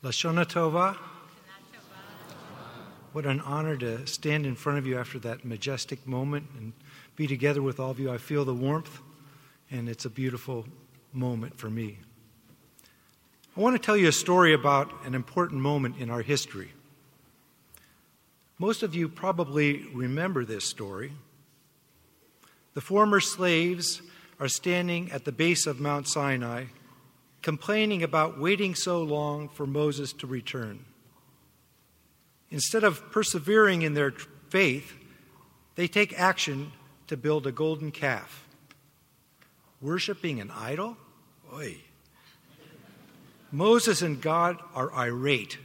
[0.00, 0.96] Lashona Tova.
[3.12, 6.72] What an honor to stand in front of you after that majestic moment and
[7.16, 8.08] be together with all of you.
[8.08, 9.00] I feel the warmth,
[9.72, 10.66] and it's a beautiful
[11.12, 11.98] moment for me.
[13.56, 16.70] I want to tell you a story about an important moment in our history.
[18.56, 21.10] Most of you probably remember this story.
[22.74, 24.00] The former slaves
[24.38, 26.66] are standing at the base of Mount Sinai
[27.48, 30.84] complaining about waiting so long for Moses to return.
[32.50, 34.10] Instead of persevering in their
[34.50, 34.92] faith,
[35.74, 36.70] they take action
[37.06, 38.46] to build a golden calf.
[39.80, 40.98] Worshipping an idol?
[41.54, 41.78] Oy.
[43.50, 45.56] Moses and God are irate.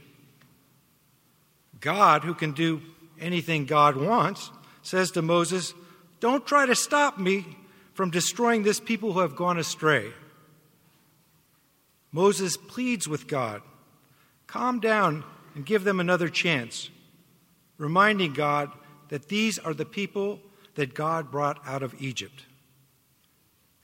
[1.82, 2.80] God, who can do
[3.20, 5.74] anything God wants, says to Moses,
[6.18, 7.58] Don't try to stop me
[7.92, 10.14] from destroying this people who have gone astray.
[12.14, 13.60] Moses pleads with God
[14.46, 15.24] calm down
[15.56, 16.88] and give them another chance,
[17.76, 18.70] reminding God
[19.08, 20.38] that these are the people
[20.76, 22.46] that God brought out of Egypt.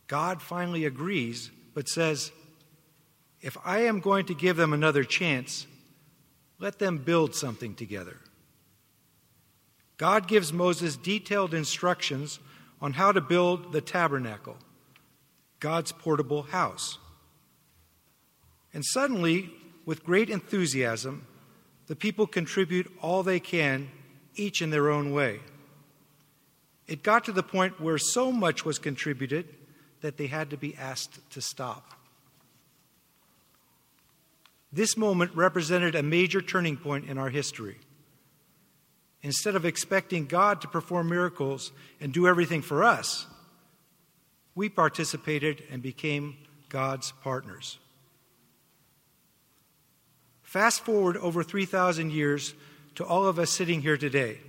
[0.07, 2.31] God finally agrees, but says,
[3.41, 5.67] If I am going to give them another chance,
[6.61, 8.19] let them build something together.
[9.97, 12.39] God gives Moses detailed instructions
[12.81, 14.57] on how to build the tabernacle,
[15.59, 16.99] God's portable house.
[18.73, 19.51] And suddenly,
[19.85, 21.27] with great enthusiasm,
[21.87, 23.91] the people contribute all they can,
[24.37, 25.41] each in their own way.
[26.87, 29.49] It got to the point where so much was contributed
[30.01, 31.95] that they had to be asked to stop.
[34.73, 37.79] This moment represented a major turning point in our history.
[39.23, 43.27] Instead of expecting God to perform miracles and do everything for us,
[44.55, 46.37] we participated and became
[46.69, 47.79] God's partners.
[50.51, 52.55] Fast forward over 3,000 years
[52.97, 54.41] to all of us sitting here today.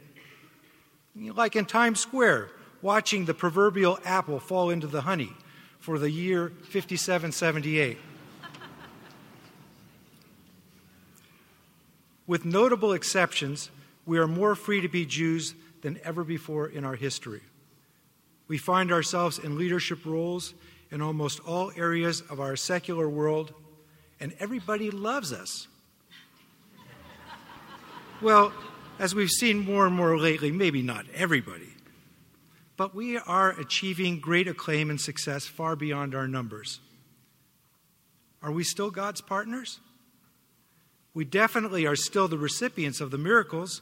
[1.15, 2.49] Like in Times Square,
[2.81, 5.29] watching the proverbial apple fall into the honey
[5.77, 7.99] for the year 5778.
[12.25, 13.69] With notable exceptions,
[14.07, 17.41] we are more free to be Jews than ever before in our history.
[18.47, 20.55] We find ourselves in leadership roles
[20.89, 23.53] in almost all areas of our secular world,
[24.19, 25.67] and everybody loves us.
[28.21, 28.53] Well,
[28.99, 31.73] as we've seen more and more lately, maybe not everybody,
[32.77, 36.81] but we are achieving great acclaim and success far beyond our numbers.
[38.43, 39.79] Are we still God's partners?
[41.15, 43.81] We definitely are still the recipients of the miracles.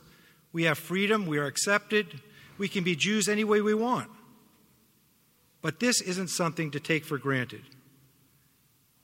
[0.54, 2.22] We have freedom, we are accepted,
[2.58, 4.10] we can be Jews any way we want.
[5.62, 7.64] But this isn't something to take for granted.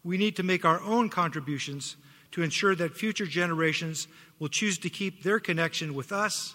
[0.02, 1.98] We need to make our own contributions
[2.36, 4.10] to ensure that future generations
[4.40, 6.54] will choose to keep their connection with us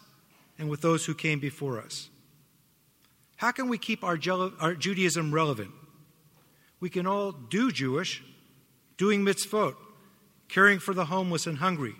[0.58, 2.10] and with those who came before us.
[3.36, 5.70] How can we keep our, Judaism relevant?
[6.80, 8.22] We can all do Jewish,
[8.98, 9.74] doing mitzvot,
[10.50, 11.94] caring for the homeless and hungry,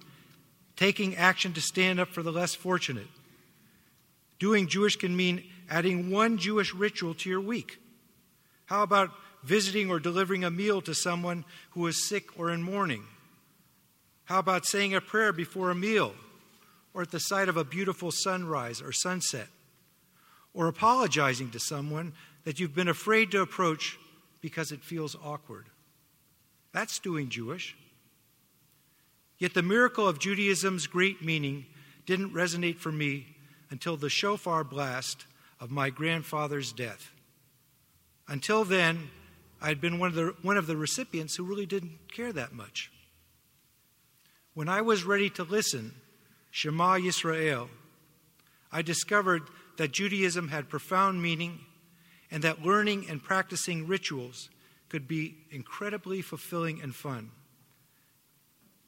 [0.76, 3.08] taking action to stand up for the less fortunate.
[4.38, 7.78] Doing Jewish can mean adding one Jewish ritual to your week.
[8.66, 9.10] How about
[9.42, 13.04] visiting or delivering a meal to someone who is sick or in mourning?
[14.30, 16.14] How about saying a prayer before a meal
[16.94, 19.48] or at the sight of a beautiful sunrise or sunset?
[20.54, 22.12] Or apologizing to someone
[22.44, 23.98] that you've been afraid to approach
[24.40, 25.66] because it feels awkward?
[26.70, 27.76] That's doing Jewish.
[29.40, 31.66] Yet the miracle of Judaism's great meaning
[32.06, 33.34] didn't resonate for me
[33.68, 35.26] until the shofar blast
[35.58, 37.10] of my grandfather's death.
[38.28, 39.10] Until then,
[39.60, 42.92] I'd been one of the, one of the recipients who really didn't care that much.
[44.54, 45.94] When I was ready to listen,
[46.50, 47.68] Shema Yisrael,
[48.72, 49.42] I discovered
[49.76, 51.60] that Judaism had profound meaning
[52.30, 54.50] and that learning and practicing rituals
[54.88, 57.30] could be incredibly fulfilling and fun.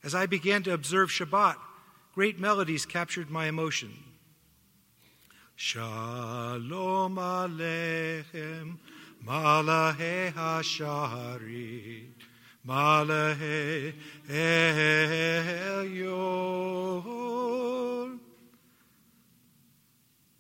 [0.05, 1.57] As I began to observe Shabbat,
[2.15, 3.93] great melodies captured my emotion.
[5.55, 8.79] Shalom Aleichem,
[9.25, 12.32] Malachei Hashareit.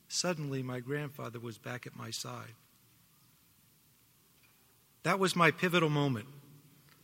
[0.08, 2.54] Suddenly, my grandfather was back at my side.
[5.02, 6.26] That was my pivotal moment.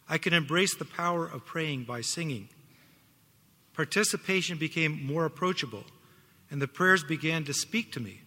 [0.09, 2.49] I could embrace the power of praying by singing.
[3.75, 5.85] Participation became more approachable,
[6.49, 8.21] and the prayers began to speak to me.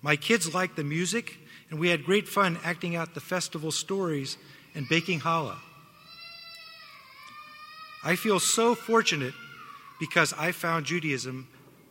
[0.00, 1.38] My kids liked the music,
[1.70, 4.38] and we had great fun acting out the festival stories
[4.74, 5.58] and baking challah.
[8.02, 9.34] I feel so fortunate
[9.98, 11.48] because I found Judaism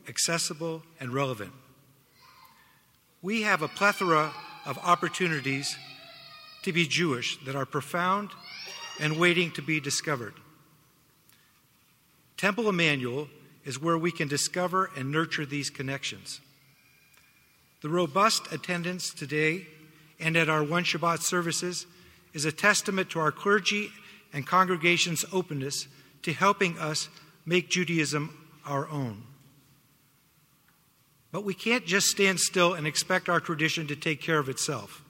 [0.08, 1.52] accessible and relevant.
[3.22, 4.34] We have a plethora
[4.66, 5.78] of opportunities
[6.64, 8.31] to be Jewish that are profound
[9.00, 10.34] and waiting to be discovered.
[12.38, 13.28] Temple Emanu-El
[13.66, 16.42] is where we can discover and nurture these connections.
[17.81, 19.68] The robust attendance today
[20.20, 21.86] and at our One Shabbat services
[22.34, 23.92] is a testament to our clergy
[24.34, 25.88] and congregation's openness
[26.22, 27.10] to helping us
[27.46, 29.24] make Judaism our own.
[31.31, 35.04] But we can't just stand still and expect our tradition to take care of itself.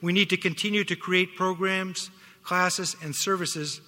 [0.00, 2.10] We need to continue to create programs,
[2.42, 3.80] classes, and services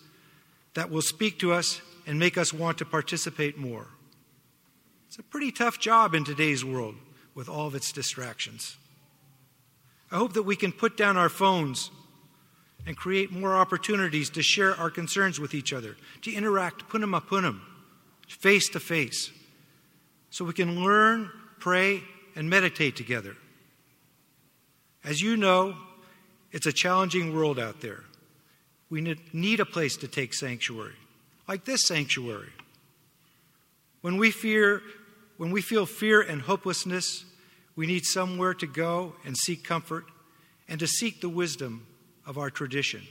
[0.75, 3.87] that will speak to us and make us want to participate more.
[5.08, 6.94] It's a pretty tough job in today's world
[7.35, 8.76] with all of its distractions.
[10.11, 11.91] I hope that we can put down our phones
[12.86, 17.20] and create more opportunities to share our concerns with each other, to interact punim a
[17.20, 17.60] punim,
[18.28, 19.30] face to face,
[20.30, 22.02] so we can learn, pray,
[22.36, 23.36] and meditate together.
[25.04, 25.76] As you know,
[26.52, 28.04] it's a challenging world out there.
[28.88, 30.96] We need a place to take sanctuary,
[31.46, 32.52] like this sanctuary.
[34.00, 34.82] When we fear,
[35.36, 37.24] when we feel fear and hopelessness,
[37.76, 40.06] we need somewhere to go and seek comfort
[40.68, 41.86] and to seek the wisdom
[42.26, 43.02] of our tradition.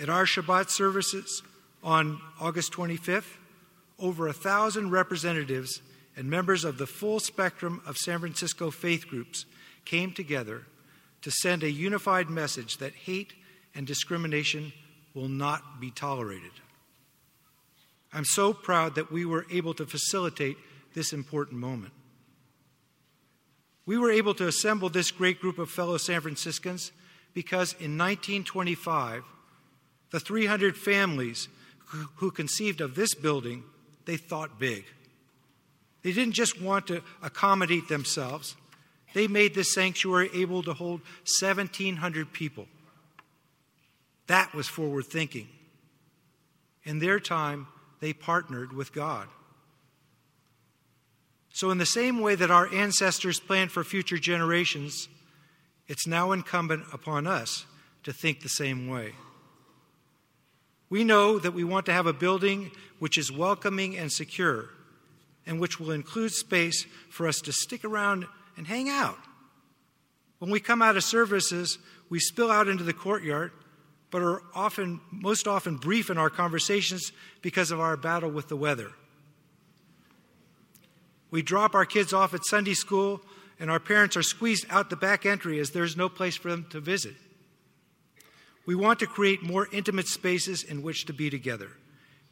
[0.00, 1.42] At our Shabbat services
[1.82, 3.36] on August 25th,
[3.98, 5.82] over a thousand representatives
[6.16, 9.44] and members of the full spectrum of San Francisco faith groups
[9.84, 10.62] came together
[11.22, 13.32] to send a unified message that hate
[13.74, 14.72] and discrimination
[15.14, 16.52] will not be tolerated.
[18.12, 20.56] I'm so proud that we were able to facilitate
[20.94, 21.92] this important moment.
[23.84, 26.92] We were able to assemble this great group of fellow San Franciscans
[27.34, 29.22] because in 1925,
[30.10, 31.48] the 300 families
[32.16, 33.62] who conceived of this building,
[34.04, 34.84] they thought big.
[36.02, 38.56] They didn't just want to accommodate themselves,
[39.14, 41.00] they made this sanctuary able to hold
[41.40, 42.66] 1,700 people.
[44.26, 45.48] That was forward thinking.
[46.84, 47.66] In their time,
[48.00, 49.28] they partnered with God.
[51.52, 55.08] So, in the same way that our ancestors planned for future generations,
[55.88, 57.66] it's now incumbent upon us
[58.04, 59.12] to think the same way.
[60.90, 64.70] We know that we want to have a building which is welcoming and secure,
[65.46, 68.26] and which will include space for us to stick around
[68.56, 69.18] and hang out.
[70.38, 73.52] When we come out of services, we spill out into the courtyard,
[74.10, 77.12] but are often, most often, brief in our conversations
[77.42, 78.90] because of our battle with the weather.
[81.30, 83.20] We drop our kids off at Sunday school,
[83.60, 86.66] and our parents are squeezed out the back entry as there's no place for them
[86.70, 87.14] to visit.
[88.66, 91.70] We want to create more intimate spaces in which to be together.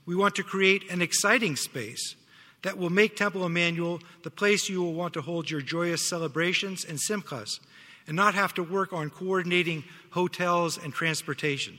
[0.05, 2.15] We want to create an exciting space
[2.63, 6.85] that will make Temple Emanu-El the place you will want to hold your joyous celebrations
[6.85, 7.59] and simchas
[8.07, 11.79] and not have to work on coordinating hotels and transportation.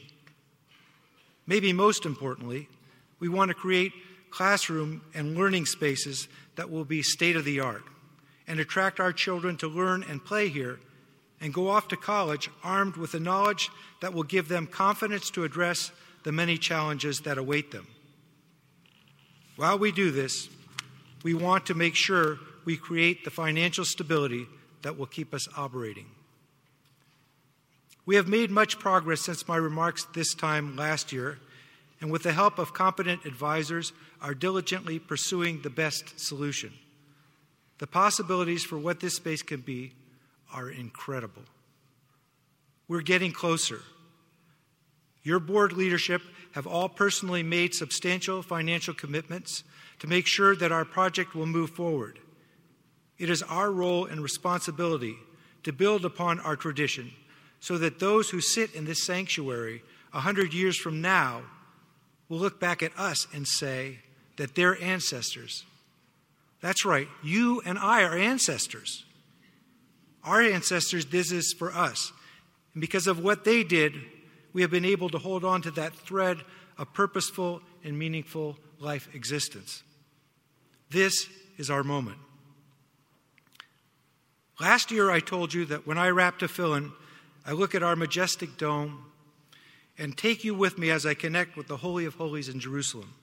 [1.45, 2.67] Maybe most importantly,
[3.19, 3.93] we want to create
[4.29, 7.83] classroom and learning spaces that will be state of the art
[8.47, 10.79] and attract our children to learn and play here
[11.41, 13.69] and go off to college armed with the knowledge
[14.01, 15.91] that will give them confidence to address
[16.23, 17.87] the many challenges that await them.
[19.55, 20.49] While we do this,
[21.23, 24.45] we want to make sure we create the financial stability
[24.81, 26.05] that will keep us operating.
[28.05, 31.39] We have made much progress since my remarks this time last year,
[31.99, 36.71] and with the help of competent advisors, are diligently pursuing the best solution.
[37.79, 39.93] The possibilities for what this space can be
[40.53, 41.43] are incredible.
[42.87, 43.81] We're getting closer.
[45.23, 46.21] Your board leadership
[46.53, 49.63] have all personally made substantial financial commitments
[49.99, 52.19] to make sure that our project will move forward.
[53.17, 55.17] It is our role and responsibility
[55.63, 57.11] to build upon our tradition
[57.59, 61.41] so that those who sit in this sanctuary a hundred years from now
[62.29, 63.99] will look back at us and say
[64.37, 65.65] that their ancestors,
[66.61, 69.05] that's right, you and I are ancestors.
[70.23, 72.11] Our ancestors this for us.
[72.73, 73.93] And because of what they did,
[74.53, 76.39] we have been able to hold on to that thread
[76.77, 79.83] of purposeful and meaningful life existence.
[80.89, 82.17] This is our moment.
[84.59, 86.91] Last year, I told you that when I wrap tefillin,
[87.45, 89.05] I look at our majestic dome
[89.97, 93.13] and take you with me as I connect with the Holy of Holies in Jerusalem.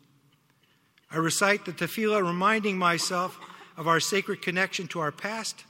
[1.15, 3.39] I recite the tefillah, reminding myself
[3.77, 5.65] of our sacred connection to our past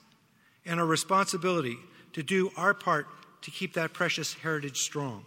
[0.64, 1.76] and our responsibility
[2.14, 3.06] to do our part
[3.42, 5.26] to keep that precious heritage strong.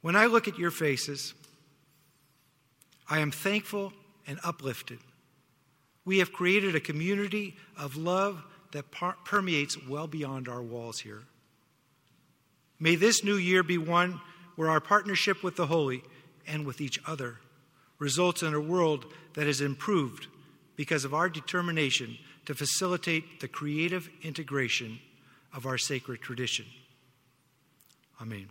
[0.00, 1.34] When I look at your faces,
[3.06, 3.92] I am thankful
[4.26, 5.00] and uplifted.
[6.06, 8.42] We have created a community of love
[8.72, 11.24] that par- permeates well beyond our walls here.
[12.78, 14.22] May this new year be one
[14.56, 16.02] where our partnership with the holy
[16.46, 17.36] and with each other
[18.00, 19.04] results in a world
[19.34, 20.26] that is improved
[20.74, 24.98] because of our determination to facilitate the creative integration
[25.54, 26.64] of our sacred tradition.
[28.20, 28.48] Amen.